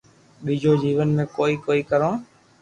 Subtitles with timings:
[0.43, 2.11] ٻيجو جيون ۾ ڪوئي ڪوئي ڪرو